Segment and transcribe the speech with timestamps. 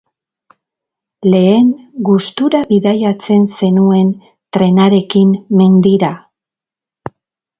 [1.33, 1.67] Lehen
[2.09, 4.09] gustura bidaiatzen zenuen
[4.57, 6.11] trenarekin mendira.